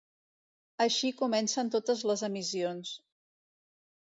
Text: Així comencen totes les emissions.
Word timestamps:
Així 0.85 1.11
comencen 1.19 1.69
totes 1.77 2.01
les 2.13 2.25
emissions. 2.29 2.95